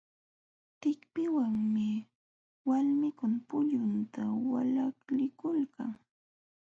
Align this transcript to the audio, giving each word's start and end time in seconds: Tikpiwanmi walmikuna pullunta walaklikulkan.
Tikpiwanmi 0.81 1.89
walmikuna 2.69 3.37
pullunta 3.49 4.21
walaklikulkan. 4.51 5.91